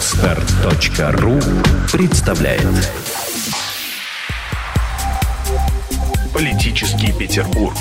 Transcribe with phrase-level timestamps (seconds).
[0.00, 1.38] Отстар.ру
[1.92, 2.66] представляет
[6.32, 7.74] Политический Петербург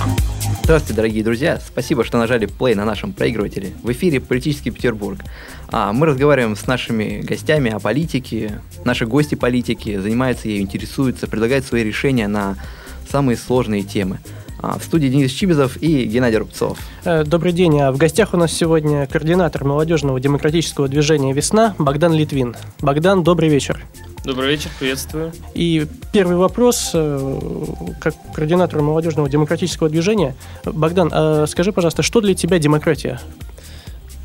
[0.63, 1.61] Здравствуйте, дорогие друзья!
[1.65, 3.71] Спасибо, что нажали play на нашем проигрывателе.
[3.81, 5.21] В эфире «Политический Петербург».
[5.69, 8.59] А мы разговариваем с нашими гостями о политике.
[8.83, 12.57] Наши гости политики занимаются ею, интересуются, предлагают свои решения на
[13.09, 14.19] самые сложные темы.
[14.61, 16.77] А, в студии Денис Чибизов и Геннадий Рубцов.
[17.05, 17.79] Э, добрый день.
[17.79, 22.55] А в гостях у нас сегодня координатор молодежного демократического движения «Весна» Богдан Литвин.
[22.81, 23.85] Богдан, добрый вечер.
[24.25, 25.31] Добрый вечер, приветствую.
[25.53, 27.35] И первый вопрос, э,
[28.01, 30.35] как координатору молодежного демократического движения.
[30.65, 33.21] Богдан, а скажи, пожалуйста, что для тебя демократия?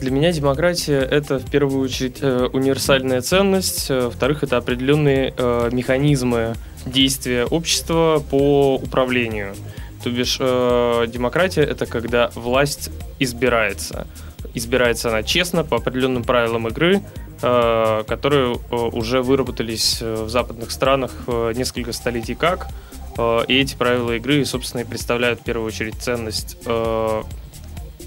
[0.01, 5.33] Для меня демократия– это в первую очередь э, универсальная ценность, во-вторых, это определенные
[5.71, 6.55] механизмы
[6.85, 9.55] действия общества по управлению–
[10.05, 14.07] то бишь, э, демократия это когда власть избирается.
[14.53, 17.01] Избирается она честно, по определенным правилам игры,
[17.41, 22.69] э, которые э, уже выработались э, в западных странах э, несколько столетий как.
[23.17, 26.59] Э, и эти правила игры, собственно, и представляют в первую очередь ценность.
[26.67, 27.23] Э,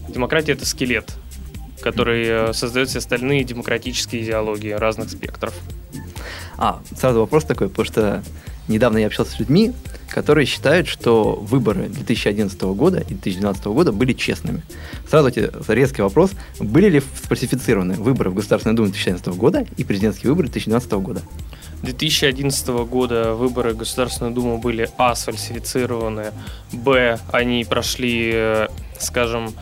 [0.08, 1.16] демократия это скелет,
[1.82, 5.56] который э, создает все остальные демократические идеологии разных спектров.
[6.58, 8.24] А, сразу вопрос такой, потому что
[8.68, 9.74] недавно я общался с людьми,
[10.10, 14.64] которые считают, что выборы 2011 года и 2012 года были честными.
[15.10, 16.32] Сразу тебе резкий вопрос.
[16.60, 21.22] Были ли сфальсифицированы выборы в Государственную Думу 2011 года и президентские выборы 2012 года?
[21.84, 25.14] 2011 года выборы в Государственную Думу были а.
[25.14, 26.32] сфальсифицированы,
[26.74, 27.20] б.
[27.32, 29.54] они прошли, э, скажем,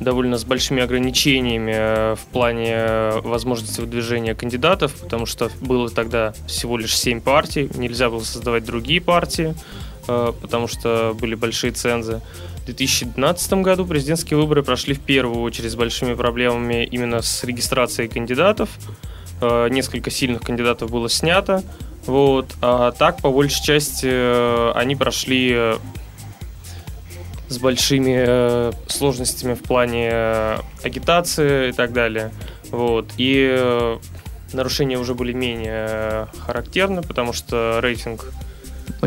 [0.00, 6.34] довольно с большими ограничениями э, в плане э, возможности выдвижения кандидатов, потому что было тогда
[6.46, 9.54] всего лишь 7 партий, нельзя было создавать другие партии,
[10.08, 12.20] э, потому что были большие цензы.
[12.62, 18.08] В 2012 году президентские выборы прошли в первую очередь с большими проблемами именно с регистрацией
[18.08, 18.70] кандидатов.
[19.40, 21.64] Несколько сильных кандидатов было снято.
[22.06, 22.46] Вот.
[22.60, 24.06] А так, по большей части,
[24.76, 25.74] они прошли
[27.52, 32.32] с большими э, сложностями в плане э, агитации и так далее.
[32.70, 33.10] Вот.
[33.16, 33.98] И э,
[34.52, 38.32] нарушения уже были менее э, характерны, потому что рейтинг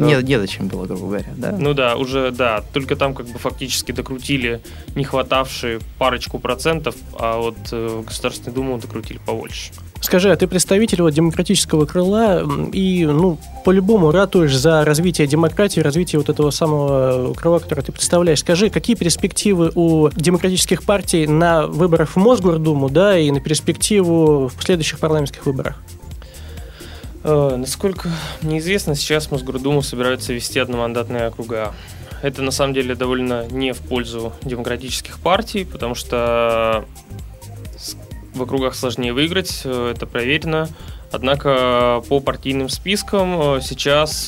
[0.01, 1.51] ну, не, не зачем было, грубо говоря, да?
[1.51, 4.61] Ну да, уже, да, только там как бы фактически докрутили
[4.95, 9.72] не хватавшие парочку процентов, а вот э, Государственную Думу докрутили побольше.
[10.01, 16.19] Скажи, а ты представитель вот демократического крыла и, ну, по-любому ратуешь за развитие демократии, развитие
[16.19, 18.41] вот этого самого крыла, которое ты представляешь.
[18.41, 24.63] Скажи, какие перспективы у демократических партий на выборах в Мосгордуму, да, и на перспективу в
[24.63, 25.81] следующих парламентских выборах?
[27.28, 28.08] Э, насколько
[28.44, 31.74] мне известно, сейчас Мосгордуму собираются вести одномандатные округа.
[32.22, 36.86] Это на самом деле довольно не в пользу демократических партий, потому что
[38.36, 40.69] в округах сложнее выиграть, э, это проверено.
[41.12, 44.28] Однако по партийным спискам э, сейчас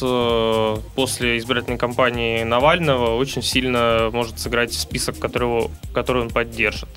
[0.95, 6.89] после избирательной кампании Навального очень сильно может сыграть список, которого, который он поддержит.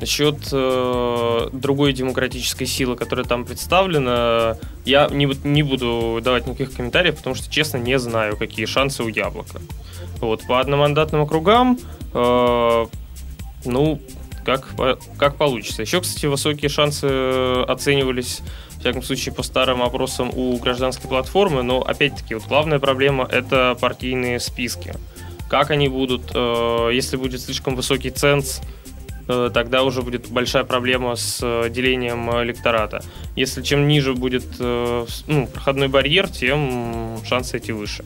[0.00, 4.56] Насчет э, другой демократической силы, которая там представлена,
[4.86, 9.08] я не, не буду давать никаких комментариев, потому что, честно, не знаю, какие шансы у
[9.08, 9.60] Яблока.
[10.20, 11.78] Вот, по одномандатным округам,
[12.14, 12.86] э,
[13.66, 14.00] ну,
[14.42, 14.68] как,
[15.18, 15.82] как получится.
[15.82, 17.04] Еще, кстати, высокие шансы
[17.68, 18.40] оценивались,
[18.70, 23.76] в всяком случае, по старым опросам у гражданской платформы, но, опять-таки, вот главная проблема– это
[23.78, 24.94] партийные списки.
[25.50, 28.62] Как они будут, э, если будет слишком высокий ценз–
[29.52, 33.02] тогда уже будет большая проблема с э, делением электората.
[33.36, 38.04] Если чем ниже будет э, ну, проходной барьер, тем шансы эти выше.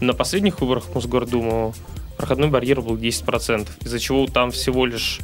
[0.00, 1.74] На последних выборах в Мосгордуму
[2.16, 5.20] проходной барьер был 10%, из-за чего там всего лишь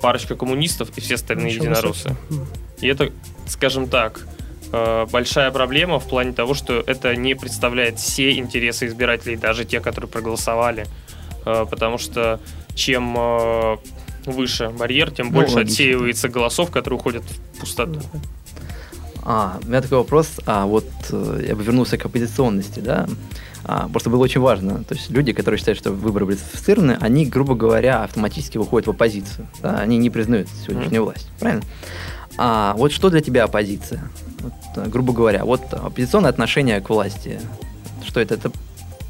[0.00, 2.16] парочка коммунистов и все остальные Ничего единороссы.
[2.80, 3.10] И это,
[3.46, 4.26] скажем так,
[5.10, 10.10] большая проблема в плане того, что это не представляет все интересы избирателей, даже те, которые
[10.10, 10.86] проголосовали.
[11.44, 12.40] Потому что
[12.74, 13.16] чем
[14.26, 15.72] выше барьер, тем ну, больше логично.
[15.72, 18.00] отсеивается голосов, которые уходят в пустоту.
[19.22, 23.08] А, у меня такой вопрос, а вот э, я бы вернулся к оппозиционности, да,
[23.64, 27.26] а, просто было очень важно, то есть люди, которые считают, что выборы были сфальсифицированы, они,
[27.26, 31.04] грубо говоря, автоматически выходят в оппозицию, да, они не признают сегодняшнюю mm-hmm.
[31.04, 31.64] власть, правильно?
[32.38, 34.08] А вот что для тебя оппозиция?
[34.40, 37.40] Вот, грубо говоря, вот оппозиционное отношение к власти,
[38.04, 38.34] что это?
[38.34, 38.52] Это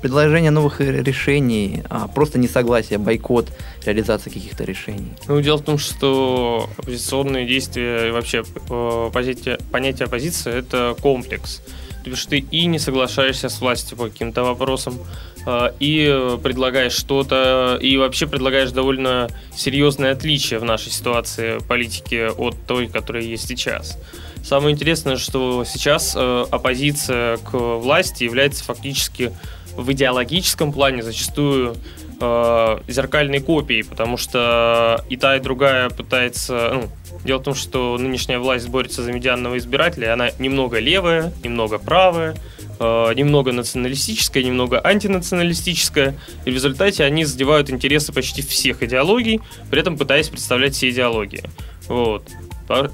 [0.00, 3.48] предложение новых решений, а просто несогласие, бойкот
[3.84, 5.12] реализации каких-то решений?
[5.28, 11.62] Ну, дело в том, что оппозиционные действия и вообще э, понятие оппозиции– это комплекс.
[12.04, 14.98] То есть ты и не соглашаешься с властью по каким-то вопросам,
[15.46, 22.54] э, и предлагаешь что-то, и вообще предлагаешь довольно серьезное отличие в нашей ситуации политики от
[22.66, 23.98] той, которая есть сейчас.
[24.46, 29.32] Самое интересное, что сейчас э, оппозиция к власти является фактически
[29.76, 31.76] в идеологическом плане зачастую
[32.20, 36.70] э, зеркальной копией, потому что и та, и другая пытается...
[36.74, 36.88] Ну,
[37.24, 42.36] дело в том, что нынешняя власть борется за медианного избирателя, она немного левая, немного правая,
[42.78, 46.14] э, немного националистическая, немного антинационалистическая,
[46.44, 49.40] и в результате они задевают интересы почти всех идеологий,
[49.70, 51.42] при этом пытаясь представлять все идеологии.
[51.88, 52.24] Вот.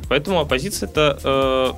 [0.08, 1.72] Поэтому оппозиция это э,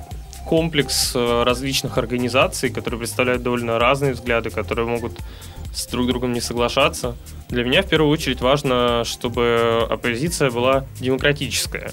[0.45, 5.13] комплекс э, различных организаций, которые представляют довольно разные взгляды, которые могут
[5.73, 7.15] с друг другом не соглашаться.
[7.49, 11.91] Для меня в первую очередь важно, чтобы оппозиция была демократическая.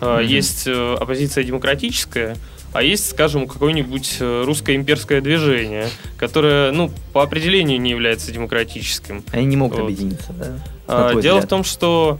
[0.00, 0.24] Mm-hmm.
[0.24, 2.36] Есть э, оппозиция демократическая,
[2.72, 9.22] а есть, скажем, какое-нибудь русское имперское движение, которое, ну, по определению не является демократическим.
[9.30, 9.84] Они не могут вот.
[9.84, 10.58] объединиться, да?
[10.88, 11.44] А, дело взгляд.
[11.44, 12.18] в том, что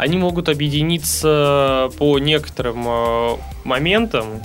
[0.00, 4.40] они могут объединиться по некоторым э, моментам,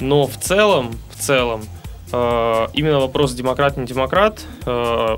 [0.00, 1.64] но в целом, в целом,
[2.12, 5.16] э, именно вопрос демократ, э,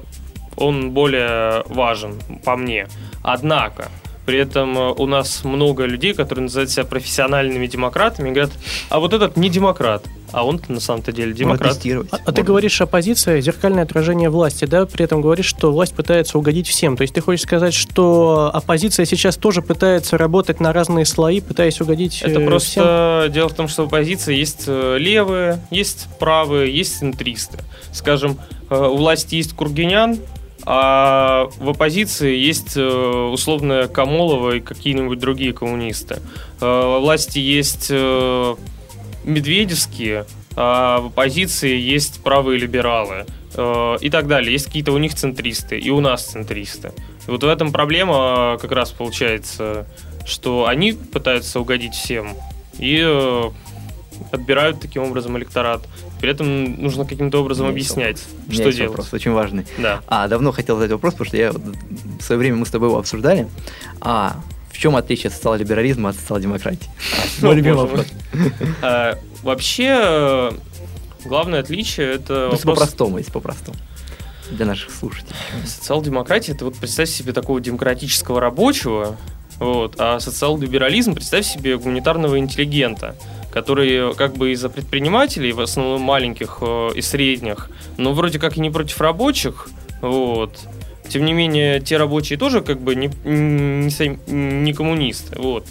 [0.56, 2.88] он более важен по мне.
[3.22, 3.90] Однако,
[4.24, 8.52] при этом э, у нас много людей, которые называют себя профессиональными демократами, и говорят,
[8.88, 11.78] а вот этот не демократ, а он на самом-то деле демократ.
[12.10, 14.86] А, а ты говоришь, оппозиция– зеркальное отражение власти, да?
[14.86, 16.96] При этом говоришь, что власть пытается угодить всем.
[16.96, 21.80] То есть ты хочешь сказать, что оппозиция сейчас тоже пытается работать на разные слои, пытаясь
[21.80, 23.32] угодить Это э, просто всем?
[23.32, 27.58] дело в том, что в оппозиции есть э, левые, есть правые, есть центристы.
[27.92, 28.38] Скажем,
[28.70, 30.18] у власти есть Кургинян,
[30.64, 32.82] а в оппозиции есть э,
[33.32, 36.16] условно Камолова и какие-нибудь другие коммунисты.
[36.60, 38.54] Э, во власти есть э,
[39.24, 44.50] медведевские, а в оппозиции есть правые либералы и так далее.
[44.50, 46.92] Есть какие-то у них центристы, и у нас центристы.
[47.26, 49.86] И вот в этом проблема как раз получается,
[50.24, 52.34] что они пытаются угодить всем
[52.78, 53.50] и
[54.30, 55.82] отбирают таким образом электорат.
[56.22, 58.54] При этом нужно каким-то образом Нет, объяснять, вопрос.
[58.54, 58.90] что делать.
[58.90, 59.66] вопрос очень важный.
[59.76, 60.02] Да.
[60.06, 62.98] А, давно хотел задать вопрос, потому что я в свое время мы с тобой его
[63.00, 63.48] обсуждали.
[64.00, 64.40] А,
[64.70, 66.88] в чем отличие социал-либерализма от социал-демократии?
[67.42, 68.06] Мой любимый вопрос.
[68.82, 70.52] А, вообще,
[71.24, 72.50] главное отличие это...
[72.52, 73.76] Ну, по-простому, если по-простому
[74.52, 75.34] для наших слушателей.
[75.66, 79.16] Социал-демократия, это вот представь себе такого демократического рабочего,
[79.58, 83.16] вот, а социал-либерализм, представь себе гуманитарного интеллигента
[83.52, 88.60] которые как бы из-за предпринимателей, в основном маленьких э, и средних, но вроде как и
[88.60, 89.68] не против рабочих,
[90.00, 90.58] вот.
[91.08, 95.38] Тем не менее, те рабочие тоже как бы не, не, не коммунисты.
[95.38, 95.66] Вот.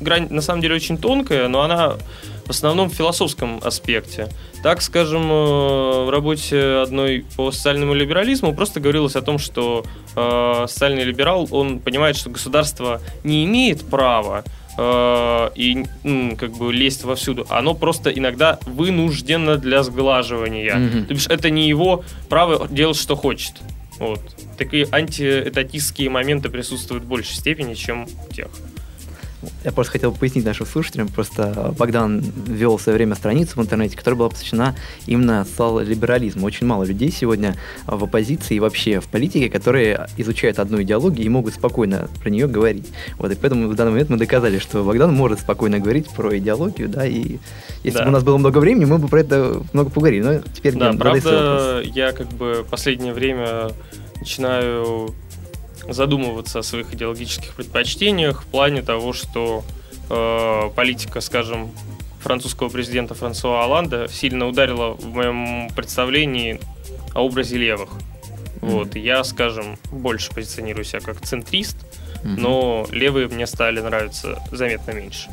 [0.00, 1.96] Грань на самом деле очень тонкая, но она
[2.44, 4.28] в основном в философском аспекте.
[4.62, 9.84] Так, скажем, э, в работе одной по социальному либерализму просто говорилось о том, что
[10.14, 14.44] э, социальный либерал, он понимает, что государство не имеет права
[14.78, 15.84] Э, и
[16.38, 17.46] как бы лезть вовсюду.
[17.50, 20.76] Оно просто иногда вынуждено для сглаживания.
[20.76, 21.06] Mm-hmm.
[21.06, 23.54] То бишь это не его право делать, что хочет.
[23.98, 24.20] Вот.
[24.56, 28.48] Такие антиэтатистские моменты присутствуют в большей степени, чем у тех.
[29.64, 33.96] Я просто хотел пояснить нашим слушателям, просто Богдан вел в свое время страницу в интернете,
[33.96, 34.74] которая была посвящена
[35.06, 35.46] именно
[35.80, 36.46] либерализму.
[36.46, 37.56] Очень мало людей сегодня
[37.86, 42.46] в оппозиции и вообще в политике, которые изучают одну идеологию и могут спокойно про нее
[42.46, 42.88] говорить.
[43.18, 46.88] Вот, и поэтому в данный момент мы доказали, что Богдан может спокойно говорить про идеологию,
[46.88, 47.38] да, и
[47.84, 48.04] если да.
[48.04, 50.22] бы у нас было много времени, мы бы про это много поговорили.
[50.22, 53.70] Но теперь да, правда, я как бы последнее время
[54.20, 55.14] начинаю
[55.88, 59.64] задумываться о своих идеологических предпочтениях в плане того, что
[60.10, 61.70] э, политика, скажем,
[62.20, 66.60] французского президента Франсуа Оланда сильно ударила в моем представлении
[67.14, 67.90] о образе левых.
[67.90, 68.70] Mm-hmm.
[68.70, 71.76] Вот, я, скажем, больше позиционирую себя как центрист,
[72.22, 72.34] mm-hmm.
[72.38, 75.30] но левые мне стали нравиться заметно меньше.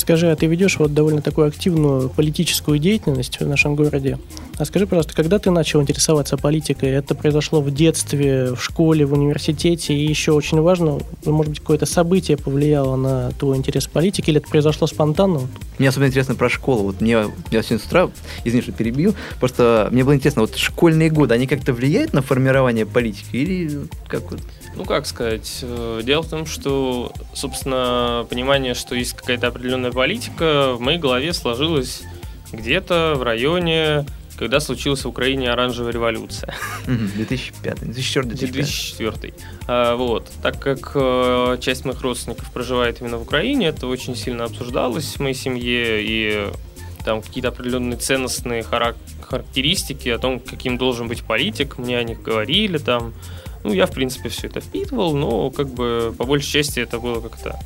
[0.00, 4.18] Скажи, а ты ведешь вот довольно такую активную политическую деятельность в нашем городе.
[4.56, 6.88] А скажи, пожалуйста, когда ты начал интересоваться политикой?
[6.88, 9.92] Это произошло в детстве, в школе, в университете?
[9.92, 14.40] И еще очень важно, может быть, какое-то событие повлияло на твой интерес к политике, или
[14.40, 15.42] это произошло спонтанно?
[15.78, 16.84] Мне особенно интересно про школу.
[16.84, 18.10] Вот мне, я сегодня с утра,
[18.46, 22.86] извини, что перебью, просто мне было интересно, вот школьные годы, они как-то влияют на формирование
[22.86, 24.40] политики или как вот?
[24.76, 30.74] Ну, как сказать, э, дело в том, что, собственно, понимание, что есть какая-то определенная политика,
[30.74, 32.02] в моей голове сложилось
[32.52, 34.04] где-то в районе
[34.40, 36.54] когда случилась в Украине оранжевая революция.
[36.86, 39.34] 2005, 2004, 2004.
[39.66, 40.30] А, вот.
[40.42, 45.20] Так как э, часть моих родственников проживает именно в Украине, это очень сильно обсуждалось в
[45.20, 46.48] моей семье, и
[47.04, 52.78] там какие-то определенные ценностные характеристики о том, каким должен быть политик, мне о них говорили
[52.78, 53.12] там.
[53.64, 57.20] Ну, я, в принципе, все это впитывал, но как бы по большей части это было
[57.20, 57.58] как-то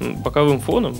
[0.00, 0.96] боковым фоном.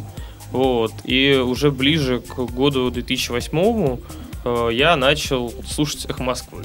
[0.51, 0.93] Вот.
[1.05, 3.99] И уже ближе к году 2008
[4.45, 6.65] э, я начал слушать «Эх Москвы».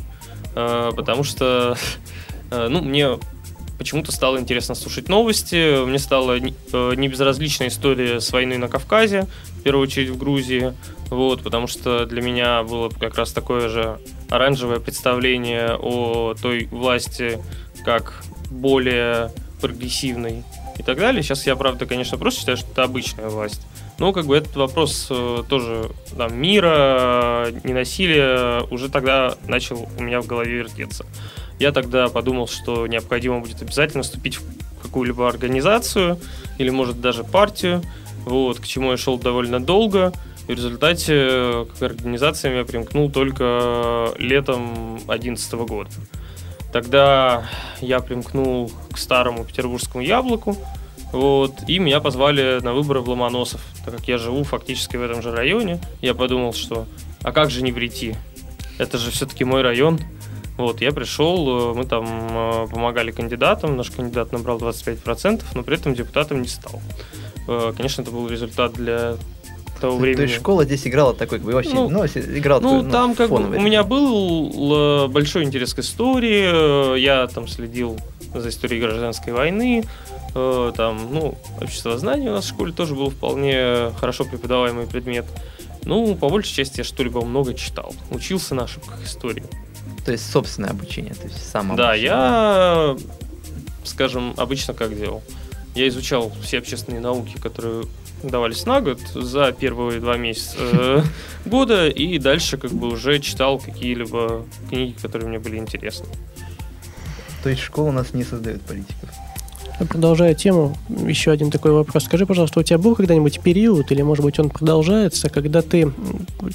[0.56, 1.78] Э, потому что
[2.52, 3.18] э, ну, мне
[3.78, 5.86] почему-то стало интересно слушать новости.
[5.86, 9.28] Мне стала э, не безразлична история с войной на Кавказе,
[9.60, 10.74] в первую очередь в Грузии.
[11.10, 14.00] Вот, потому что для меня было как раз такое же
[14.30, 17.40] оранжевое представление о той власти,
[17.86, 20.44] как более прогрессивной
[20.78, 21.24] и так далее.
[21.24, 23.62] Сейчас я, правда, конечно, просто считаю, что это обычная власть.
[24.00, 30.22] Но как бы этот вопрос э, тоже там, мира, ненасилия уже тогда начал у меня
[30.22, 31.06] в голове вертеться.
[31.60, 34.44] Я тогда подумал, что необходимо будет обязательно вступить в
[34.84, 36.20] какую-либо организацию
[36.60, 37.82] или, может, даже партию,
[38.26, 40.14] вот, к чему я шел довольно долго.
[40.48, 45.90] И в результате к организациям я примкнул только летом 2011 года.
[46.72, 47.50] Тогда
[47.82, 50.58] я примкнул к старому петербургскому яблоку,
[51.12, 55.22] вот, и меня позвали на выборы в Ломоносов, так как я живу фактически в этом
[55.22, 55.80] же районе.
[56.02, 56.86] Я подумал, что
[57.24, 58.16] а как же не прийти?
[58.78, 60.00] Это же все-таки мой район.
[60.58, 65.76] Вот, я пришел, э, мы там э, помогали кандидатам, наш кандидат набрал 25%, но при
[65.76, 66.82] этом депутатом не стал.
[67.48, 69.18] Э, конечно, это был результат для
[69.78, 70.18] того времени.
[70.18, 72.92] То есть школа здесь играла такой, как бы вообще, ну, ну играл ну, такой, ну,
[72.92, 77.98] там как бы у меня был большой интерес к истории, я там следил
[78.34, 79.84] за историей гражданской войны,
[80.34, 85.26] там, ну, общество знания у нас в школе тоже был вполне хорошо преподаваемый предмет.
[85.84, 87.96] Ну, по большей части я что-либо много читал.
[88.12, 89.46] Учился на ошибках истории.
[90.06, 92.96] То есть собственное обучение, то есть сам Да, я,
[93.84, 95.24] скажем, обычно как делал.
[95.76, 97.86] Я изучал все общественные науки, которые
[98.24, 101.02] давались на год за первые два месяца э,
[101.46, 106.08] года, и дальше как бы уже читал какие-либо книги, которые мне были интересны.
[107.44, 109.10] То есть школа у нас не создает политиков?
[109.90, 112.06] Продолжая тему, еще один такой вопрос.
[112.06, 115.94] Скажи, пожалуйста, у тебя был когда-нибудь период, или, может быть, он продолжается, когда ты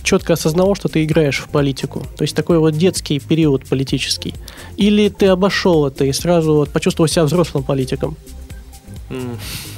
[0.02, 2.04] четко осознавал, что ты играешь в политику?
[2.16, 4.34] То есть такой вот детский период политический.
[4.76, 8.16] Или ты обошел это и сразу вот почувствовал себя взрослым политиком?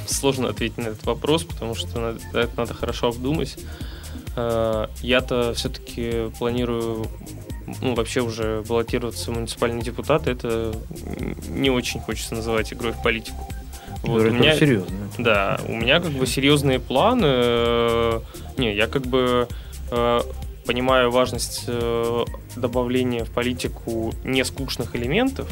[0.07, 3.57] Сложно ответить на этот вопрос, потому что это надо хорошо обдумать.
[4.35, 7.07] А, я-то все-таки планирую
[7.81, 10.73] ну, вообще уже баллотироваться в муниципальный депутат, это
[11.49, 13.47] не очень хочется называть игрой в политику.
[14.03, 14.95] Вот, у меня, серьезно.
[15.17, 18.21] Да, у меня как бы серьезные планы.
[18.57, 19.47] Не, я как бы
[19.91, 20.21] э,
[20.65, 25.49] понимаю важность э, добавления в политику нескучных элементов.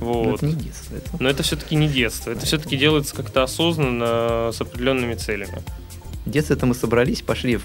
[0.00, 0.26] Вот.
[0.26, 0.96] Но это не детство.
[0.96, 1.10] Это...
[1.20, 2.30] Но это все-таки не детство.
[2.30, 5.62] Это все-таки делается как-то осознанно, с определенными целями.
[6.24, 7.64] В детстве это мы собрались, пошли в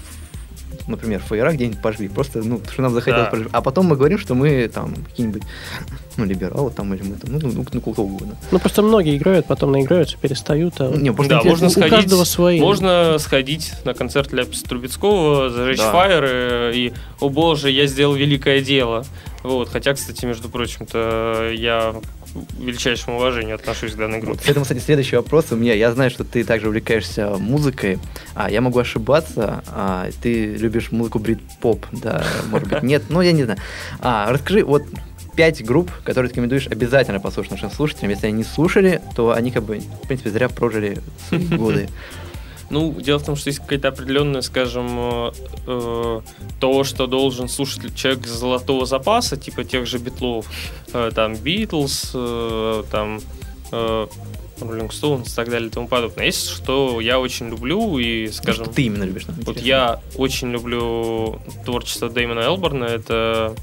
[0.86, 3.30] например, фаера где-нибудь пожгли, просто, ну, что нам захотелось да.
[3.30, 3.48] пожгли.
[3.52, 5.42] А потом мы говорим, что мы там какие-нибудь,
[6.16, 8.36] ну, либералы там, или мы там, ну, ну, ну, кто угодно.
[8.50, 10.74] Ну, просто многие играют, потом наиграются, перестают.
[10.80, 10.90] А...
[10.90, 12.60] Не, просто да, можно у сходить, каждого свои.
[12.60, 15.92] Можно сходить на концерт Ляписа Трубецкого, зажечь да.
[15.92, 19.04] фаеры и, о боже, я сделал великое дело.
[19.42, 21.94] Вот, хотя, кстати, между прочим-то, я
[22.58, 24.40] величайшему уважению отношусь к данной группе.
[24.44, 25.74] Поэтому, кстати, следующий вопрос у меня.
[25.74, 27.98] Я знаю, что ты также увлекаешься музыкой.
[28.34, 29.62] А я могу ошибаться.
[29.68, 32.24] А, ты любишь музыку брит-поп, да?
[32.50, 33.04] Может быть, нет?
[33.08, 33.58] Ну, я не знаю.
[34.00, 34.84] А, расскажи, вот
[35.36, 38.10] пять групп, которые ты рекомендуешь обязательно послушать нашим слушателям.
[38.10, 40.98] Если они не слушали, то они как бы, в принципе, зря прожили
[41.30, 41.88] годы.
[42.72, 45.32] Ну, дело в том, что есть какая-то определенная, скажем, э,
[45.66, 46.20] э,
[46.58, 50.46] то, что должен слушать человек золотого запаса, типа тех же битлов,
[50.94, 53.20] э, там, Битлз, э, там,
[53.72, 54.06] э,
[54.58, 56.24] Rolling Stones и так далее и тому подобное.
[56.24, 58.64] Есть, что я очень люблю и, скажем...
[58.64, 59.26] Что ты именно любишь?
[59.44, 62.84] Вот я очень люблю творчество Дэймона Элборна.
[62.84, 63.54] Это,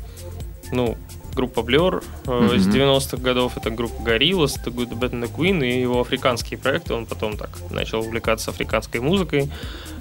[0.72, 0.98] ну,
[1.34, 2.56] группа Blur mm-hmm.
[2.56, 6.58] из 90-х годов, это группа Gorillaz, это Good, Bad and the Queen, и его африканские
[6.60, 9.52] проекты, он потом так начал увлекаться африканской музыкой.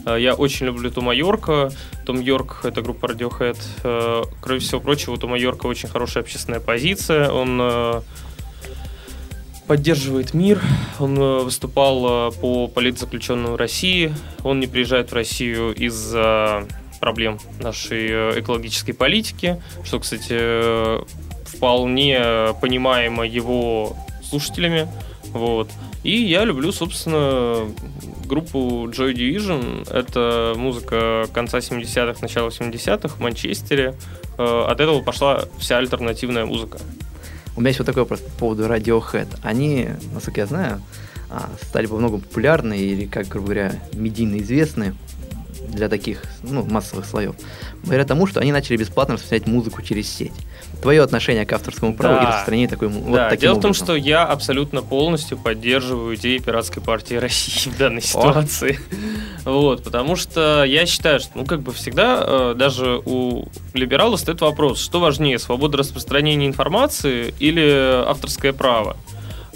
[0.06, 1.70] Э, я очень люблю Тома Йорка.
[2.04, 3.58] Том Йорк— это группа Radiohead.
[3.84, 7.30] Э, кроме всего прочего, у Тома Йорка очень хорошая общественная позиция.
[7.30, 8.02] Он
[9.66, 10.62] поддерживает мир.
[10.98, 14.14] Он выступал по политзаключенным в России.
[14.42, 16.66] Он не приезжает в Россию из-за
[17.00, 20.98] проблем нашей экологической политики, что, кстати,
[21.46, 24.88] вполне понимаемо его слушателями.
[25.32, 25.70] Вот.
[26.04, 27.68] И я люблю, собственно,
[28.26, 29.90] группу Joy Division.
[29.92, 33.94] Это музыка конца 70-х, начала 70-х в Манчестере.
[34.38, 36.78] Э, от этого пошла вся альтернативная музыка.
[37.56, 39.28] У меня есть вот такой вопрос по поводу Radiohead.
[39.42, 40.80] Они, насколько я знаю,
[41.30, 44.94] а, стали бы много популярны или, как, грубо говоря, медийно известны
[45.68, 47.34] для таких ну, массовых слоев?
[47.82, 50.32] Благодаря тому, что они начали бесплатно распространять музыку через сеть.
[50.82, 52.22] Твое отношение к авторскому праву Да.
[52.22, 53.86] и распространению такой му- вот да, таким дело в том, образом?
[53.86, 58.78] что я абсолютно полностью поддерживаю идеи пиратской партии России в данной ситуации.
[59.44, 64.40] Вот, потому что я считаю, что, ну, как бы всегда, э, даже у либералов стоит
[64.40, 68.96] вопрос, что важнее, свобода распространения информации или авторское право?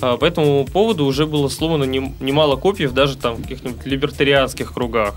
[0.00, 4.72] А, По этому поводу уже было сломано нем- немало копьев даже там в каких-нибудь либертарианских
[4.72, 5.14] кругах.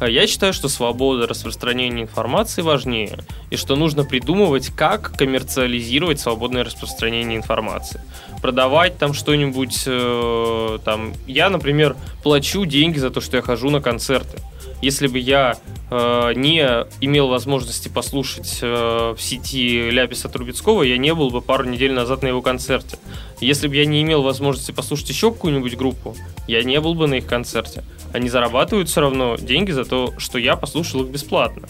[0.00, 3.18] А Я считаю, что свобода распространения информации важнее,
[3.50, 8.00] и что нужно придумывать, как коммерциализировать свободное распространение информации.
[8.42, 13.80] Продавать там что-нибудь, э, там, я, например, плачу деньги за то, что я хожу на
[13.80, 14.38] концерты.
[14.84, 15.56] Если бы я
[15.90, 16.60] э, не
[17.00, 22.22] имел возможности послушать э, в сети Ляписа Трубецкого, я не был бы пару недель назад
[22.22, 22.98] на его концерте.
[23.40, 26.14] Если бы я не имел возможности послушать еще какую-нибудь группу,
[26.46, 27.82] я не был бы на их концерте.
[28.12, 31.66] Они зарабатывают все равно деньги за то, что я послушал их бесплатно.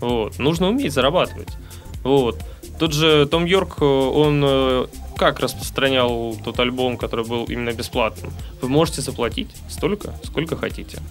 [0.00, 0.38] Вот.
[0.38, 1.50] Нужно уметь зарабатывать.
[2.04, 2.42] Вот.
[2.78, 4.86] Тот же Том Йорк, э, он э,
[5.18, 8.32] как распространял тот альбом, который был именно бесплатным?
[8.62, 11.02] Вы можете заплатить столько, сколько хотите.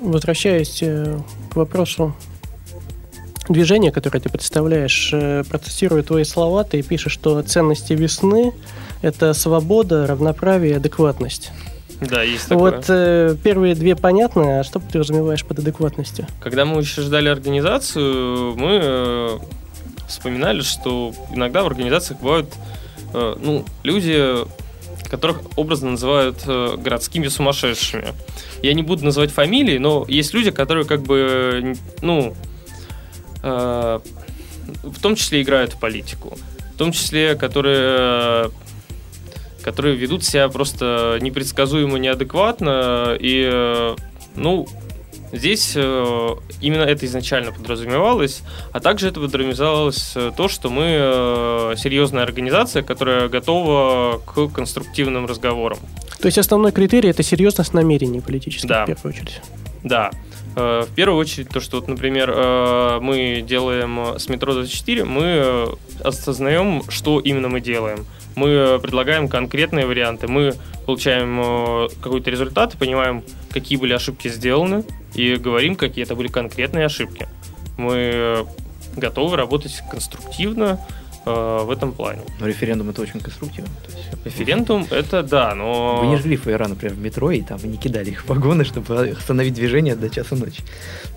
[0.00, 1.18] Возвращаясь э,
[1.50, 2.14] к вопросу
[3.48, 8.52] движения, которое ты представляешь, э, процессируя твои слова, ты пишешь, что ценности весны–
[9.02, 11.50] это свобода, равноправие, адекватность.
[12.00, 12.76] Да, есть такое.
[12.76, 16.26] Вот э, первые две понятны, а что ты разумеваешь под адекватностью?
[16.40, 19.38] Когда мы учреждали организацию, мы э,
[20.06, 22.52] вспоминали, что иногда в организациях бывают
[23.14, 24.46] э, ну, люди,
[25.08, 28.14] которых образно называют э, городскими сумасшедшими.
[28.62, 32.34] Я не буду называть фамилии, но есть люди, которые как бы, ну,
[33.42, 34.00] э,
[34.82, 36.38] в том числе играют в политику,
[36.74, 38.50] в том числе, которые э,
[39.62, 43.96] которые ведут себя просто непредсказуемо, неадекватно, и, э,
[44.34, 44.66] ну,
[45.32, 46.28] здесь э,
[46.60, 48.42] именно это изначально подразумевалось,
[48.72, 55.26] а также это подразумевалось э, то, что мы э, серьезная организация, которая готова к конструктивным
[55.26, 55.78] разговорам.
[56.20, 58.84] То есть основной критерий– это серьезность намерений политических, Да.
[58.84, 59.40] в первую очередь.
[59.84, 60.10] Да.
[60.56, 65.68] Э, В первую очередь, то, что, вот, например, э, мы делаем с метро 24, мы
[66.02, 68.06] осознаем, что именно мы делаем.
[68.34, 70.54] Мы предлагаем конкретные варианты, мы
[70.86, 77.26] получаем какой-то результат, понимаем, какие были ошибки сделаны, и говорим, какие это были конкретные ошибки.
[77.76, 78.44] Мы э,
[78.96, 80.80] готовы работать конструктивно
[81.24, 82.22] э, в этом плане.
[82.40, 83.70] Но референдум это очень конструктивно.
[84.24, 86.00] Есть, Референдум это да, но...
[86.00, 88.64] Вы не жгли фаера, например, в метро, и там вы не кидали их в вагоны,
[88.64, 90.62] чтобы остановить движение до часа ночи.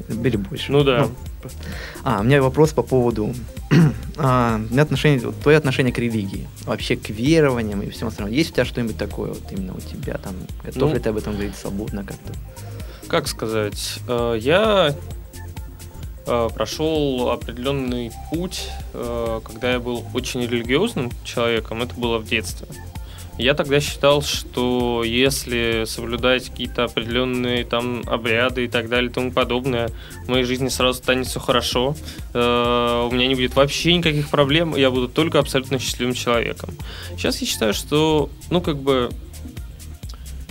[0.08, 0.72] Были больше.
[0.72, 1.08] Ну да.
[1.42, 1.60] просто.
[2.04, 3.34] А, у меня вопрос по поводу
[4.18, 8.36] а, у меня отношение, вот твое отношение к религии, вообще к верованиям и всему остальному.
[8.36, 10.34] Есть у тебя что-нибудь такое, вот именно у тебя там?
[10.64, 12.34] Готов Ну, ли ты об этом говорить свободно как-то?
[13.08, 14.96] Как сказать, э, я
[16.26, 22.68] э, прошел определенный путь, э, когда я был очень религиозным человеком, это было в детстве.
[23.38, 29.32] Я тогда считал, что если соблюдать какие-то определенные там обряды и так далее и тому
[29.32, 29.90] подобное,
[30.26, 31.96] в моей жизни сразу станет все хорошо,
[32.34, 36.72] у меня не будет вообще никаких проблем, я буду только абсолютно счастливым человеком.
[37.18, 39.10] Сейчас я считаю, что, ну, как бы,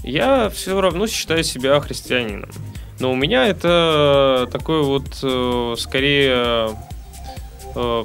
[0.02, 2.50] я все равно считаю себя христианином.
[2.98, 6.76] Но у меня это такое вот э, скорее
[7.74, 8.04] э,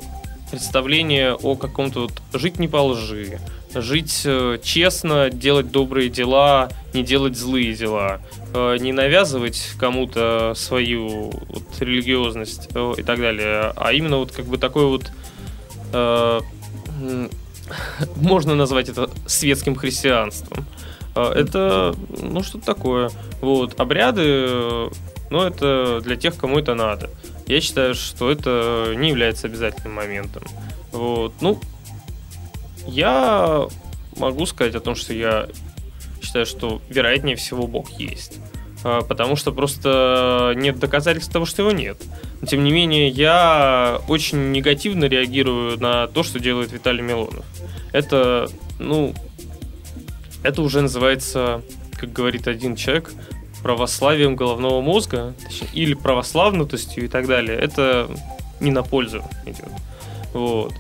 [0.52, 3.40] представление о каком-то вот жить не по лжи,
[3.74, 8.22] жить э, честно, делать добрые дела, не делать злые дела,
[8.54, 14.46] э, не навязывать кому-то свою вот, религиозность э, и так далее, а именно вот как
[14.46, 15.12] бы такой вот
[15.92, 16.42] э,
[18.16, 20.66] можно назвать это светским христианством.
[21.16, 23.10] Э, Это, ну, что-то такое.
[23.42, 23.80] Вот.
[23.80, 24.90] Обряды,
[25.30, 27.10] ну, это для тех, кому это надо.
[27.48, 30.44] Я считаю, что это не является обязательным моментом.
[30.92, 31.34] Вот.
[31.42, 31.60] Ну,
[32.88, 33.68] я
[34.18, 35.48] могу сказать о том, что я
[36.22, 38.40] считаю, что вероятнее всего Бог есть.
[38.84, 41.98] А, Потому что просто нет доказательств того, что его нет.
[42.42, 47.46] Но, тем не менее, я очень негативно реагирую на то, что делает Виталий Милонов.
[47.92, 48.50] Это,
[48.80, 49.14] ну,
[50.46, 51.62] это уже называется,
[52.00, 53.12] как говорит один человек,
[53.64, 57.58] православием головного мозга, точнее, или православнутостью и так далее.
[57.58, 58.08] Это
[58.60, 59.70] не на пользу идет.
[60.34, 60.74] Вот.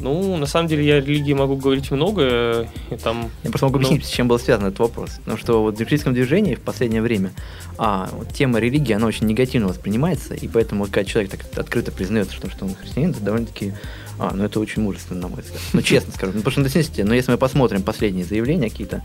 [0.00, 3.78] Ну, на самом деле, я о религии могу говорить много, и там Я просто могу
[3.78, 3.86] Ну.
[3.86, 5.10] объяснить, с чем был связан этот вопрос.
[5.18, 7.30] Потому что вот в демократическом движении в последнее время
[7.78, 12.34] а, вот тема религии, она очень негативно воспринимается, и поэтому, когда человек так открыто признается,
[12.34, 13.74] что, что он христианин, это довольно-таки
[14.18, 15.60] а, ну это очень мужественно, на мой взгляд.
[15.72, 16.32] Ну, честно скажу.
[16.34, 19.02] Ну, потому что, но если мы посмотрим последние заявления какие-то,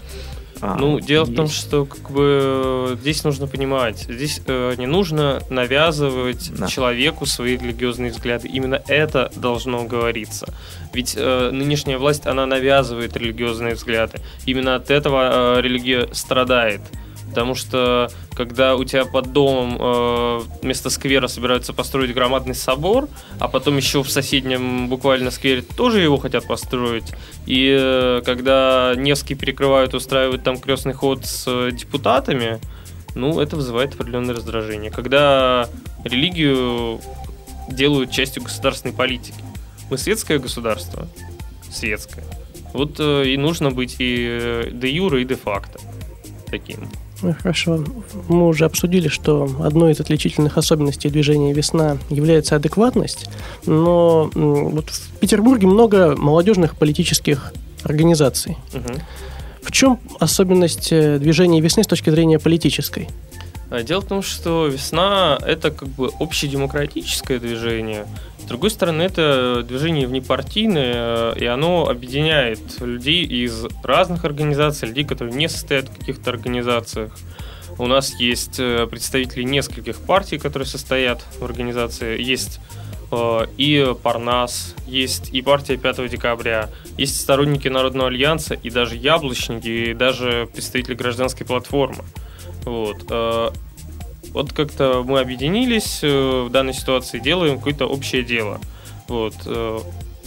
[0.60, 1.34] А, ну, дело есть.
[1.34, 6.68] в том, что как бы здесь нужно понимать, здесь э, не нужно навязывать да.
[6.68, 8.48] человеку свои религиозные взгляды.
[8.48, 10.48] Именно это должно говориться.
[10.94, 14.20] Ведь э, нынешняя власть, она навязывает религиозные взгляды.
[14.48, 16.82] Именно от этого э, религия страдает.
[17.38, 23.48] Потому что когда у тебя под домом э, вместо сквера собираются построить громадный собор, а
[23.48, 27.14] потом еще в соседнем буквально сквере тоже его хотят построить,
[27.46, 32.60] и э, когда Невский перекрывают, устраивают там крестный ход с э, депутатами,
[33.14, 34.90] ну, это вызывает определенное раздражение.
[34.90, 35.70] Когда
[36.04, 37.00] религию
[37.70, 39.44] делают частью государственной политики.
[39.92, 41.08] Мы светское государство,
[41.70, 42.26] светское.
[42.74, 45.80] Вот э, и нужно быть и э, де юра, и де факто
[46.50, 46.90] таким.
[47.22, 47.84] Ну, хорошо.
[48.28, 53.30] Мы уже обсудили, что одной из отличительных особенностей движения «Весна» является адекватность,
[53.66, 57.54] но вот в Петербурге много молодежных политических
[57.84, 58.58] организаций.
[58.74, 59.00] Угу.
[59.64, 63.10] В чем особенность э, движения «Весны» с точки зрения политической?
[63.70, 68.06] А, дело в том, что «Весна»— это как бы общедемократическое движение,
[68.48, 75.50] другой стороны, это движение внепартийное, и оно объединяет людей из разных организаций, людей, которые не
[75.50, 77.12] состоят в каких-то организациях.
[77.78, 82.20] У нас есть э, представители нескольких партий, которые состоят в организации.
[82.20, 82.60] Есть
[83.12, 89.68] э, и Парнас, есть и партия 5 декабря, есть сторонники Народного альянса, и даже яблочники,
[89.68, 92.04] и даже представители гражданской платформы.
[92.66, 93.06] Вот.
[94.28, 98.60] Э, вот как-то мы объединились э, в данной ситуации, делаем какое-то общее дело.
[99.08, 99.34] Вот.
[99.46, 99.80] Э,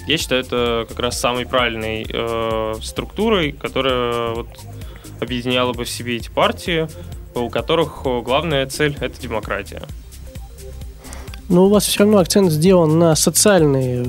[0.07, 4.49] я считаю, это как раз самой правильной э, структурой, которая вот,
[5.21, 6.89] объединяла бы в себе эти партии,
[7.35, 9.83] у которых главная цель– это демократия.
[11.51, 14.07] Но у вас все равно акцент сделан на социальный,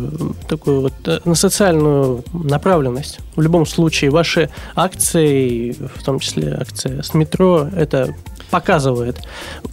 [0.47, 3.17] такую вот, на социальную направленность.
[3.35, 8.15] В любом случае, ваши акции, в том числе акция с метро, это
[8.51, 9.17] показывает.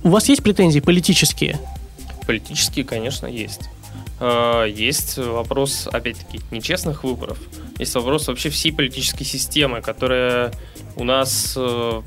[0.03, 1.59] У вас есть претензии политические?
[2.27, 3.69] Политические, конечно, есть.
[4.21, 7.39] А, есть вопрос, опять-таки, нечестных выборов.
[7.79, 10.53] Есть вопрос вообще всей политической системы, которая
[10.97, 12.03] у нас э,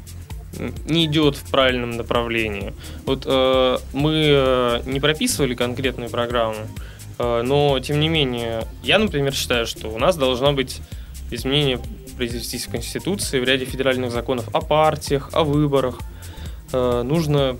[0.87, 2.73] не идет в правильном направлении.
[3.05, 6.67] Вот э, мы э, не прописывали конкретную программу,
[7.19, 10.81] но тем не менее, я, например, считаю, что у нас должно быть
[11.29, 11.79] изменение
[12.17, 15.99] произвестись в Конституции в ряде федеральных законов о партиях, о выборах,
[16.73, 17.57] нужно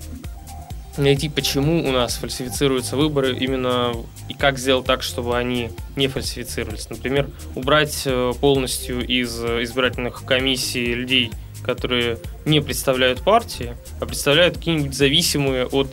[0.98, 3.94] найти, почему у нас фальсифицируются выборы именно
[4.30, 6.90] и как сделать так, чтобы они не фальсифицировались.
[6.90, 11.32] Например, убрать э, полностью из избирательных комиссий людей,
[11.64, 15.88] которые не представляют партии, а представляют какие-нибудь зависимые от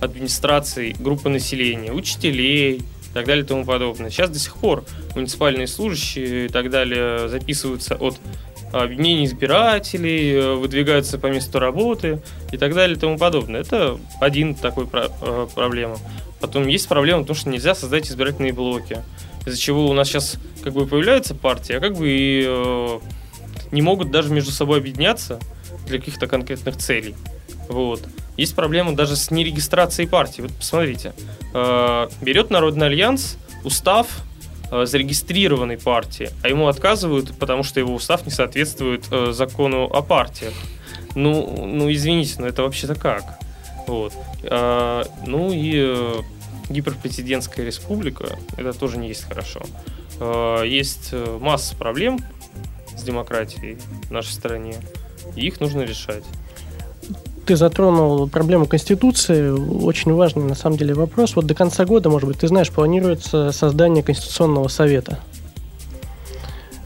[0.00, 4.10] администрации группы населения, учителей и так далее и тому подобное.
[4.10, 4.84] Сейчас до сих пор
[5.14, 8.18] муниципальные служащие и так далее записываются от
[8.82, 12.20] объединение избирателей, э, выдвигаются по месту работы
[12.52, 13.60] и так далее и тому подобное.
[13.60, 15.96] Это один такой про- э, проблема.
[16.40, 18.98] Потом есть проблема в том, что нельзя создать избирательные блоки,
[19.46, 22.98] из-за чего у нас сейчас как бы появляются партии, а как бы и э,
[23.70, 25.38] не могут даже между собой объединяться
[25.86, 27.14] для каких-то конкретных целей.
[27.68, 28.02] Вот.
[28.36, 30.42] Есть проблема даже с нерегистрацией партии.
[30.42, 31.12] Вот посмотрите,
[31.52, 34.08] берет Народный альянс устав
[34.70, 40.54] зарегистрированной партии, а ему отказывают, потому что его устав не соответствует э, закону о партиях.
[41.14, 43.38] Ну, ну извините, но это вообще-то как?
[43.86, 44.12] Вот.
[44.44, 46.14] А, ну и э,
[46.68, 49.62] гиперпрезидентская республика, это тоже не есть хорошо.
[50.18, 52.18] А, есть масса проблем
[52.96, 54.76] с демократией в нашей стране,
[55.36, 56.24] и их нужно решать
[57.46, 59.50] ты затронул проблему Конституции.
[59.50, 61.36] Очень важный, на самом деле, вопрос.
[61.36, 65.20] Вот до конца года, может быть, ты знаешь, планируется создание Конституционного совета.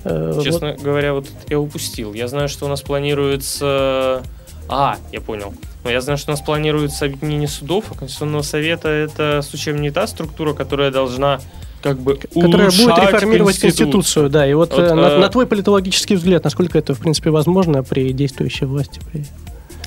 [0.05, 0.81] Э, Честно вот.
[0.81, 2.13] говоря, вот я упустил.
[2.13, 4.23] Я знаю, что у нас планируется...
[4.69, 5.55] А, я понял.
[5.85, 9.91] Но я знаю, что у нас планируется объединение судов, а Конституционного совета это, случаем, не
[9.91, 11.41] та структура, которая должна
[11.81, 13.61] как бы которая будет реформировать конституцию.
[13.61, 14.47] конституцию, да.
[14.49, 15.19] И вот, вот э, на, э...
[15.19, 19.01] на твой политологический взгляд, насколько это в принципе возможно при действующей власти?
[19.11, 19.25] При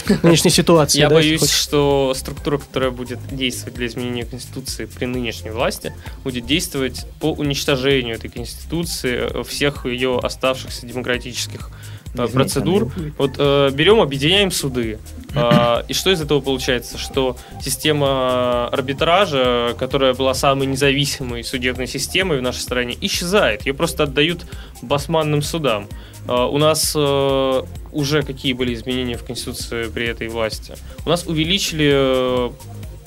[0.23, 0.99] нынешней ситуации.
[0.99, 7.05] Я боюсь, что структура, которая будет действовать для изменения Конституции при нынешней власти, будет действовать
[7.19, 11.69] по уничтожению этой Конституции, всех ее оставшихся демократических
[12.13, 12.91] э, процедур.
[13.17, 14.99] Вот э, берем, объединяем суды.
[15.35, 16.97] Э, и что из этого получается?
[16.97, 23.65] Что система арбитража, которая была самой независимой судебной системой в нашей стране, исчезает.
[23.65, 24.45] Ее просто отдают
[24.81, 25.87] басманным судам.
[26.27, 30.75] А, у нас э, уже какие были изменения в Конституции при этой власти?
[31.05, 32.49] У нас увеличили э,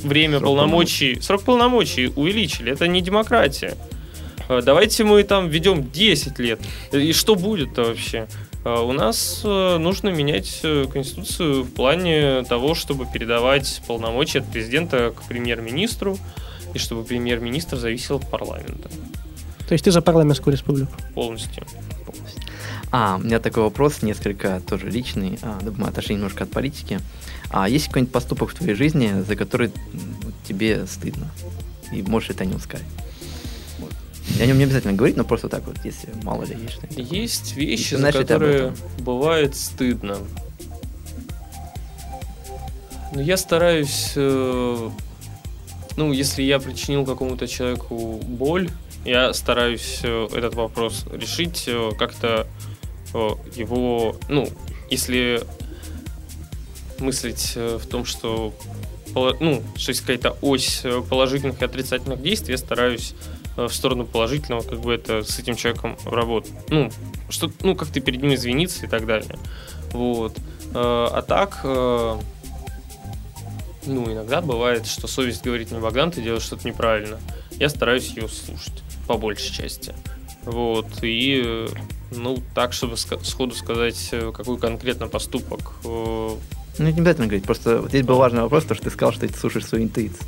[0.01, 2.73] время срок полномочий, полномочий, срок полномочий увеличили.
[2.73, 3.77] Это не демократия.
[4.49, 6.61] А, давайте мы там ведем 10 лет.
[6.93, 8.27] И что будет-то вообще?
[8.65, 14.51] А у нас э, нужно менять э, Конституцию в плане того, чтобы передавать полномочия от
[14.51, 16.17] президента к премьер-министру,
[16.73, 18.89] и чтобы премьер-министр зависел от парламента.
[19.69, 20.93] То есть ты за парламентскую республику?
[21.15, 21.65] Полностью.
[22.91, 25.39] А, у меня такой вопрос, несколько тоже личный.
[25.43, 27.01] А, мы отошли немножко от политики.
[27.51, 29.73] А есть какой-нибудь поступок в твоей жизни, за который
[30.49, 31.31] тебе стыдно?
[31.93, 32.87] И можешь это не сказать?
[34.31, 37.13] Я о нем не обязательно говорить, но просто так вот, если мало ли есть что-нибудь.
[37.13, 40.19] Есть вещи, за которые бывает стыдно.
[43.15, 44.91] Но я стараюсь, э,
[45.97, 48.69] ну, если я причинил какому-то человеку боль,
[49.05, 52.47] я стараюсь э, этот вопрос решить э, как-то
[53.55, 54.49] его, ну,
[54.91, 55.45] если
[56.99, 58.53] мыслить в том, что
[59.15, 64.63] ну, что есть какая-то ось положительных и отрицательных действий, я стараюсь Э, в сторону положительного,
[64.63, 66.53] как бы это с этим человеком работать.
[66.69, 66.91] Ну,
[67.29, 69.39] что, ну, как ты перед ним извиниться и так далее.
[69.93, 70.37] Вот.
[70.75, 72.19] Э, а так, э,
[73.87, 77.21] ну, иногда бывает, что совесть говорит мне, Богдан, ты делаешь что-то неправильно.
[77.53, 79.95] Я стараюсь ее слушать, по большей части.
[80.45, 80.87] Вот.
[81.03, 81.67] И,
[82.11, 85.75] ну, так, чтобы сходу сказать, какой конкретно поступок
[86.79, 89.27] ну, не обязательно говорить, просто вот здесь был важный вопрос, то, что ты сказал, что
[89.27, 90.27] ты слушаешь свою интуицию.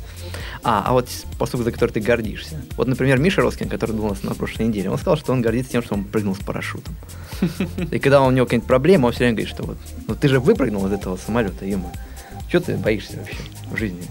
[0.63, 2.61] А, а вот поступок, за который ты гордишься.
[2.77, 5.41] Вот, например, Миша Роскин, который был у нас на прошлой неделе, он сказал, что он
[5.41, 6.95] гордится тем, что он прыгнул с парашютом.
[7.91, 10.39] И когда у него какие-нибудь проблемы, он все время говорит, что вот, ну ты же
[10.39, 11.91] выпрыгнул из этого самолета, ему.
[12.49, 13.37] Чего ты боишься вообще
[13.71, 14.07] в жизни?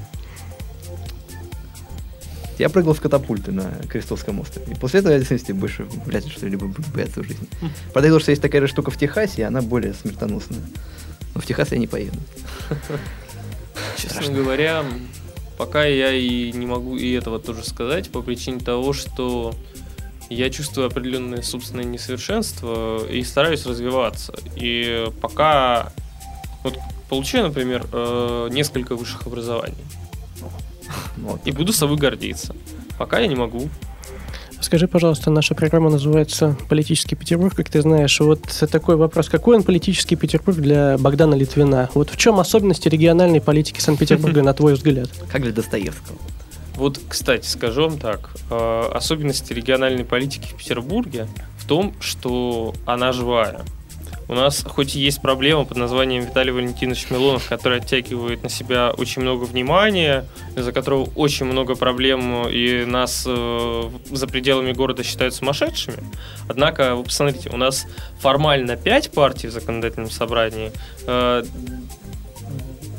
[2.58, 4.72] Я прыгал с катапульты на Крестовском острове.
[4.72, 7.46] И после этого я, действительно, больше вряд ли что-либо буду бояться в жизни.
[7.92, 10.60] Правда, я что есть такая же штука в Техасе, и она более смертоносная.
[11.36, 12.16] Но в Техас я не поеду.
[13.98, 14.86] Честно говоря,
[15.58, 19.54] пока я и не могу и этого тоже сказать, по причине того, что
[20.30, 24.34] я чувствую определенное собственное несовершенство и стараюсь развиваться.
[24.56, 25.92] И пока
[26.64, 26.78] вот
[27.10, 29.84] получаю, например, э, несколько высших образований.
[31.18, 31.46] Вот.
[31.46, 32.56] И буду собой гордиться.
[32.96, 33.68] Пока я не могу.
[34.60, 38.18] Скажи, пожалуйста, наша программа называется «Политический Петербург», как ты знаешь.
[38.20, 38.40] Вот
[38.70, 39.28] такой вопрос.
[39.28, 41.90] Какой он политический Петербург для Богдана Литвина?
[41.94, 45.08] Вот в чем особенности региональной политики Санкт-Петербурга, на твой взгляд?
[45.30, 46.18] Как для Достоевского.
[46.74, 48.30] Вот, кстати, скажу вам так.
[48.50, 51.26] Э, особенности региональной политики в Петербурге
[51.58, 53.62] в том, что она живая.
[54.28, 58.90] У нас хоть и есть проблема под названием Виталий Валентинович Милонов, который оттягивает на себя
[58.90, 60.24] очень много внимания,
[60.56, 65.98] из-за которого очень много проблем, и нас э, за пределами города считают сумасшедшими.
[66.48, 67.86] Однако, вы посмотрите, у нас
[68.18, 70.72] формально 5 партий в законодательном собрании,
[71.06, 71.44] э,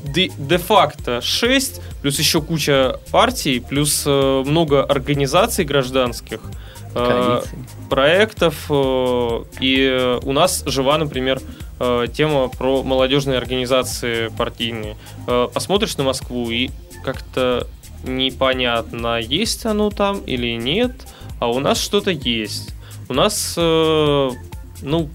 [0.05, 6.39] де-факто 6, плюс еще куча партий, плюс э, много организаций гражданских–
[6.97, 7.41] Э,
[7.89, 8.65] проектов.
[8.69, 11.39] Э, и у нас жива, например,
[11.79, 14.97] э, тема про молодежные организации партийные.
[15.25, 16.69] Посмотришь на Москву и
[17.03, 17.67] как-то
[18.03, 20.93] непонятно, есть оно там или нет,
[21.39, 22.73] а у нас что-то есть.
[23.09, 25.09] У нас, ну,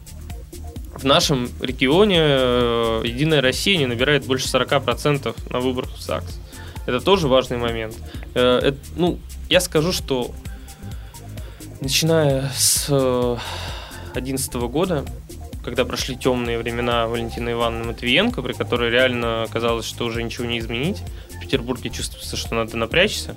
[0.94, 2.18] в нашем регионе
[3.08, 6.40] Единая Россия не набирает больше 40% на выборах в ЗАГС.
[6.86, 7.94] Это тоже важный момент.
[8.34, 9.18] Это, ну,
[9.48, 10.32] я скажу, что
[11.82, 15.04] Начиная с 2011 э, года,
[15.64, 20.60] когда прошли темные времена Валентины Ивановны Матвиенко, при которой реально казалось, что уже ничего не
[20.60, 21.02] изменить,
[21.36, 23.34] в Петербурге чувствуется, что надо напрячься,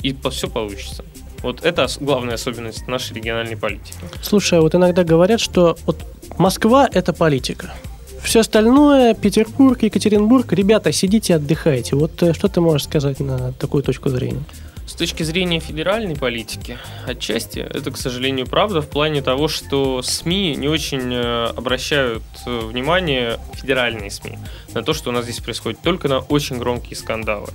[0.00, 1.04] и все получится.
[1.42, 3.98] Вот это главная особенность нашей региональной политики.
[4.22, 6.04] Слушай, а вот иногда говорят, что вот
[6.38, 7.74] Москва– это политика.
[8.22, 11.96] Все остальное, Петербург, Екатеринбург, ребята, сидите, отдыхайте.
[11.96, 14.44] Вот э, что ты можешь сказать на такую точку зрения?
[14.88, 20.56] С точки зрения федеральной политики, отчасти это, к сожалению, правда в плане того, что СМИ
[20.56, 24.38] не очень э, обращают э, внимание, федеральные СМИ,
[24.72, 27.48] на то, что у нас здесь происходит, только на очень громкие скандалы.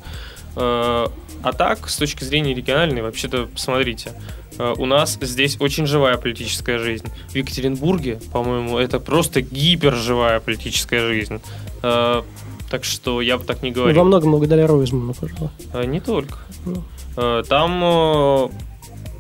[0.56, 1.08] Э,
[1.42, 4.12] а так, с точки зрения региональной, вообще-то, посмотрите,
[4.60, 7.08] у нас здесь очень живая политическая жизнь.
[7.30, 11.42] В Екатеринбурге, по-моему, это просто гиперживая политическая жизнь.
[11.82, 13.98] Так что я бы так не говорил.
[13.98, 15.50] Во многом благодаря Ройзману, пожалуй.
[15.88, 16.38] Не только.
[16.66, 16.84] Ну.
[17.16, 18.50] Э, там, э,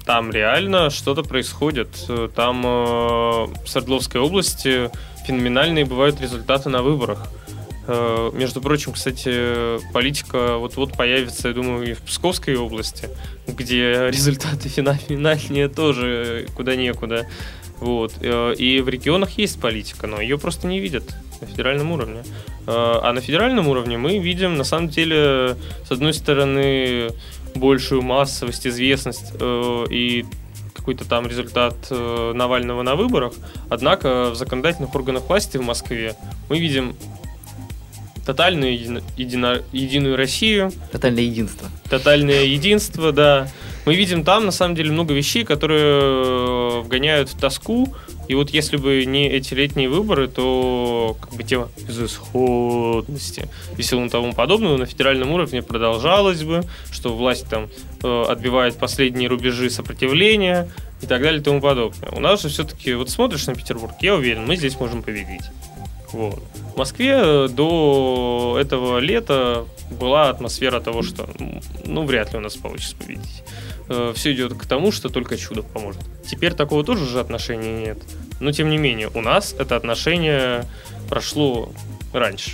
[0.06, 1.90] там реально что-то происходит.
[2.36, 4.90] Там э, в Свердловской области
[5.26, 7.30] феноменальные бывают результаты на выборах.
[7.86, 13.10] Между прочим, кстати, политика вот-вот появится, я думаю, и в Псковской области,
[13.46, 17.28] где результаты феноменальнее тоже куда некуда.
[17.82, 18.14] Вот.
[18.22, 22.24] И в регионах есть политика, но ее просто не видят на федеральном уровне.
[22.68, 27.10] А на федеральном уровне мы видим, на самом деле, с одной стороны,
[27.64, 30.26] большую массовость, известность э, и
[30.74, 33.32] какой-то там результат э, Навального на выборах.
[33.70, 36.14] Однако в законодательных органах власти в Москве
[36.50, 36.94] мы видим
[38.26, 40.74] тотальную едино, едино, единую Россию.
[40.92, 41.70] Тотальное единство.
[41.90, 43.48] Тотальное единство, да.
[43.86, 47.96] Мы видим там, на самом деле, много вещей, которые вгоняют в тоску.
[48.28, 54.10] И вот если бы не эти летние выборы, то как бы тема безысходности и всему
[54.10, 57.70] тому подобного на федеральном уровне продолжалась бы, что власть там
[58.04, 60.70] э, отбивает последние рубежи сопротивления
[61.02, 62.10] и так далее и тому подобное.
[62.12, 65.44] У нас же все-таки, вот смотришь на Петербург, я уверен, мы здесь можем победить.
[66.14, 66.44] Вот.
[66.76, 69.66] В Москве э, до этого лета
[70.00, 71.28] была атмосфера того, что
[71.86, 73.44] ну вряд ли у нас получится победить.
[73.90, 76.02] Э, Все идет к тому, что только чудо поможет.
[76.26, 77.98] Теперь такого тоже же отношения нет.
[78.40, 80.66] Но тем не менее, у нас это отношение
[81.10, 81.72] прошло
[82.14, 82.52] раньше.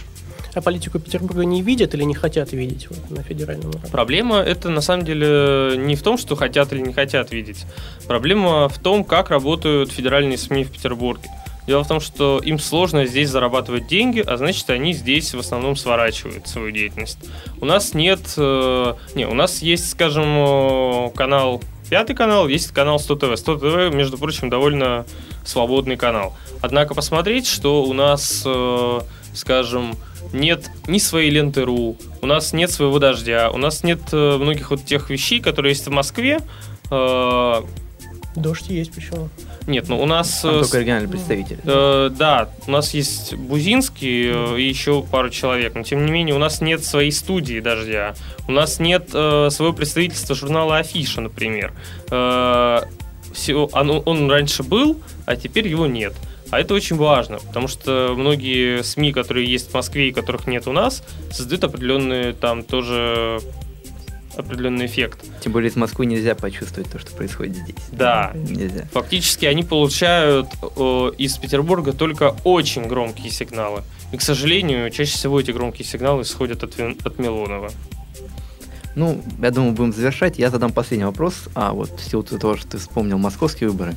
[0.55, 3.89] А политику Петербурга не видят или не хотят видеть вот, на федеральном уровне?
[3.91, 7.65] Проблема это на самом деле не в том, что хотят или не хотят видеть.
[8.07, 11.29] Проблема в том, как работают федеральные СМИ в Петербурге.
[11.69, 15.75] Дело в том, что им сложно здесь зарабатывать деньги, а значит, они здесь в основном
[15.75, 17.19] сворачивают свою деятельность.
[17.61, 18.21] У нас нет...
[18.37, 23.37] Э, не, у нас есть, скажем, э, канал Пятый канал, есть канал 100 ТВ.
[23.37, 25.05] 100 ТВ, между прочим, довольно
[25.45, 26.35] свободный канал.
[26.61, 29.01] Однако посмотреть, что у нас, э,
[29.35, 29.95] скажем,
[30.33, 34.71] нет ни своей ленты РУ, у нас нет своего дождя, у нас нет э, многих
[34.71, 36.39] вот тех вещей, которые есть в Москве.
[36.89, 37.61] Э,
[38.35, 39.29] Дождь есть почему?
[39.69, 40.41] Нет, ну у нас...
[40.41, 41.59] Там э, только оригинальный представитель.
[41.63, 46.35] Э, да, у нас есть Бузинский э, и еще пару человек, но тем не менее
[46.35, 48.15] у нас нет своей студии дождя,
[48.47, 51.73] у нас нет э, своего представительства журнала Афиша, например.
[52.11, 52.81] Э,
[53.33, 56.13] всё- он, он раньше был, а теперь его нет.
[56.51, 60.67] А это очень важно, потому что многие СМИ, которые есть в Москве и которых нет
[60.67, 63.39] у нас, создают определенный там тоже
[64.35, 65.25] определенный эффект.
[65.41, 67.75] Тем более из Москвы нельзя почувствовать то, что происходит здесь.
[67.91, 68.31] Да.
[68.35, 68.85] Нельзя.
[68.93, 73.83] Фактически они получают э, из Петербурга только очень громкие сигналы.
[74.11, 77.71] И, к сожалению, чаще всего эти громкие сигналы исходят от, от Милонова.
[78.95, 80.39] Ну, я думаю, будем завершать.
[80.39, 81.47] Я задам последний вопрос.
[81.55, 83.95] А вот в силу того, что ты вспомнил московские выборы,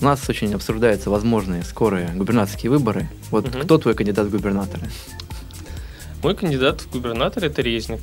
[0.00, 3.08] у нас очень обсуждаются возможные скорые губернаторские выборы.
[3.30, 3.62] Вот Мгм.
[3.62, 4.86] кто твой кандидат в губернаторы?
[6.22, 8.00] Мой кандидат в губернатор это Резник.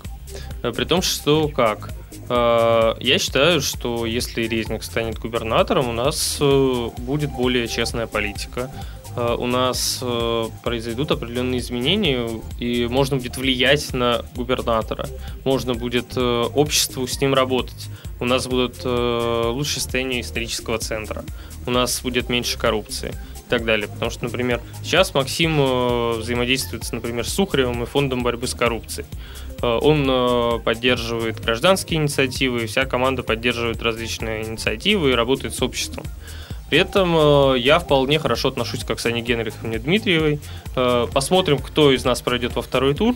[0.64, 1.94] Э, При том, что как?
[2.30, 8.72] Э, Я считаю, что если Резник станет губернатором, у нас э, будет более честная политика.
[9.18, 10.04] У нас
[10.62, 15.08] произойдут определенные изменения, и можно будет влиять на губернатора.
[15.46, 17.88] Можно будет обществу с ним работать.
[18.20, 21.24] У нас будет э, лучшее состояние исторического центра.
[21.66, 23.14] У нас будет меньше коррупции
[23.46, 23.88] и так далее.
[23.88, 29.08] Потому что, например, сейчас Максим э, взаимодействует, например, с Сухаревым и фондом борьбы с коррупцией.
[29.62, 36.06] Э, Он э, поддерживает гражданские инициативы, вся команда поддерживает различные инициативы и работает с обществом.
[36.70, 40.40] При этом я вполне хорошо отношусь к Оксане Генриховне Дмитриевой.
[41.14, 43.16] Посмотрим, кто из нас пройдет во второй тур.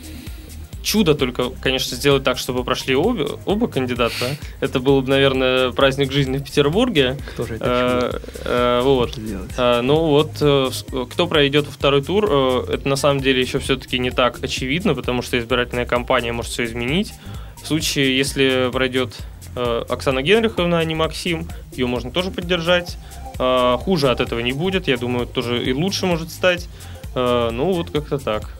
[0.90, 4.38] Чудо только, конечно, сделать так, чтобы прошли обе, оба кандидата.
[4.60, 7.16] Это был бы, наверное, праздник жизни в Петербурге.
[7.34, 9.16] Кто же это Э, э, Вот.
[9.56, 10.70] А, Ну вот, э,
[11.12, 14.96] кто пройдет во второй тур, э, это на самом деле еще все-таки не так очевидно,
[14.96, 17.14] потому что избирательная кампания может все изменить.
[17.62, 19.16] В случае, если пройдет
[19.56, 22.98] э, Оксана Генриховна, а не Максим, ее можно тоже поддержать.
[23.38, 26.68] Хуже от этого не будет, я думаю, тоже и лучше может стать.
[27.14, 28.59] Э, Ну вот как-то так.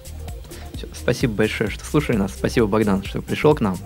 [1.02, 2.34] Спасибо большое, что слушали нас.
[2.34, 3.78] Спасибо, Богдан, что пришел к нам.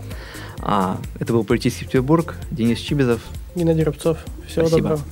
[0.59, 2.35] А, это был политический Петербург.
[2.51, 3.21] Денис Чибизов.
[3.55, 4.17] Геннадий Рубцов.
[4.47, 4.89] Всего Спасибо.
[4.89, 5.03] доброго.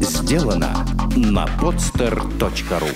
[0.00, 2.88] Сделано на podster.ru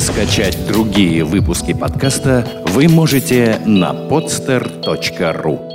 [0.00, 5.71] Скачать другие выпуски подкаста вы можете на podster.ru